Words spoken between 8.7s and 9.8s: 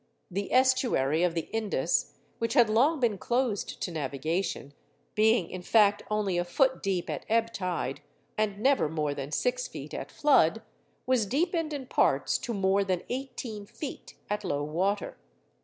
more than six